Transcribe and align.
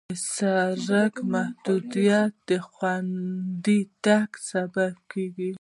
د 0.09 0.13
سړک 0.35 0.73
سرعت 1.17 1.29
محدودیت 1.33 2.33
د 2.49 2.51
خوندي 2.69 3.79
تګ 4.05 4.29
سبب 4.49 4.93
دی. 5.37 5.49